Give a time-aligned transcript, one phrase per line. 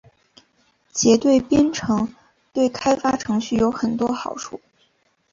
[0.91, 2.15] 结对编程
[2.53, 4.59] 对开发程序有很多好处。